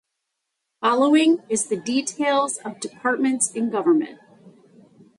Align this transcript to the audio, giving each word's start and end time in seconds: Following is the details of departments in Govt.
Following 0.81 1.43
is 1.47 1.67
the 1.67 1.77
details 1.77 2.57
of 2.65 2.79
departments 2.79 3.51
in 3.51 3.69
Govt. 3.69 4.17